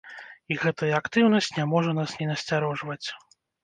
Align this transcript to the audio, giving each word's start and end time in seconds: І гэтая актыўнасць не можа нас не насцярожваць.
І 0.51 0.57
гэтая 0.63 0.89
актыўнасць 1.01 1.53
не 1.61 1.69
можа 1.77 1.97
нас 2.01 2.19
не 2.19 2.33
насцярожваць. 2.35 3.05